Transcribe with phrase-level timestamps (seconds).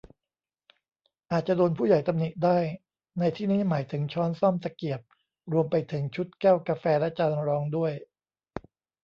[1.31, 2.57] อาจจะโดนผู้ใหญ่ตำหนิได้
[3.19, 5.01] ในที่นี้หมายถึงช้อนส้อม ตะเกียบ
[5.51, 7.93] รวมไปถึงชุดแก้วกาแฟและจานรองด้วย